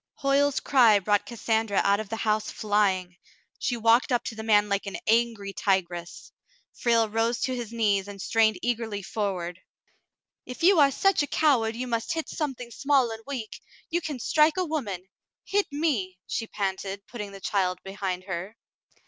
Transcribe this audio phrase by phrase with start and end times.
[0.15, 3.17] Hoyle's cry brought Cassandra out of the house flying.
[3.59, 6.31] She walked up to the man like an angry tigress.
[6.73, 9.61] Frale rose to his knees and strained eagerly forward.
[10.43, 13.61] "If you are such a coward you must hit something small and weak,
[13.91, 15.07] you can strike a woman.
[15.45, 18.57] Hit me," she panted, putting the child behind her.